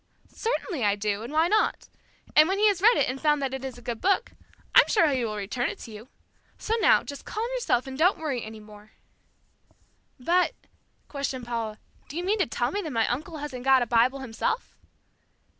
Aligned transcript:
"Certainly 0.33 0.83
I 0.83 0.95
do, 0.95 1.21
and 1.21 1.31
why 1.31 1.47
not? 1.47 1.87
And 2.35 2.49
when 2.49 2.57
he 2.57 2.67
has 2.69 2.81
read 2.81 2.97
it 2.97 3.07
and 3.07 3.21
found 3.21 3.39
that 3.39 3.53
it 3.53 3.63
is 3.63 3.77
a 3.77 3.83
good 3.83 4.01
book, 4.01 4.31
I'm 4.73 4.87
sure 4.87 5.07
he 5.09 5.23
will 5.23 5.35
return 5.35 5.69
it 5.69 5.77
to 5.81 5.91
you. 5.91 6.07
So 6.57 6.73
now, 6.77 7.03
just 7.03 7.23
calm 7.23 7.47
yourself 7.53 7.85
and 7.85 7.99
don't 7.99 8.17
worry 8.17 8.43
any 8.43 8.59
more." 8.59 8.93
"But," 10.19 10.55
questioned 11.07 11.45
Paula, 11.45 11.77
"do 12.07 12.17
you 12.17 12.23
mean 12.23 12.39
to 12.39 12.47
tell 12.47 12.71
me 12.71 12.81
that 12.81 12.89
my 12.89 13.07
uncle 13.09 13.37
hasn't 13.37 13.63
got 13.63 13.83
a 13.83 13.85
Bible 13.85 14.21
himself?" 14.21 14.75